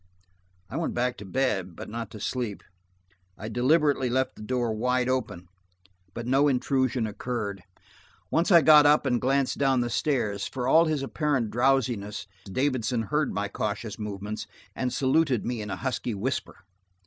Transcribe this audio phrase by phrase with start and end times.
[0.67, 2.63] I went back to bed, but not to sleep.
[3.37, 5.47] I deliberately left the door wide open,
[6.15, 7.61] but no intrusion occurred.
[8.31, 10.47] Once I got up and glanced down the stairs.
[10.47, 15.75] For all his apparent drowsiness, Davidson heard my cautious movements, and saluted me in a
[15.75, 16.55] husky whisper.